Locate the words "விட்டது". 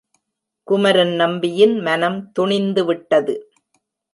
2.85-3.35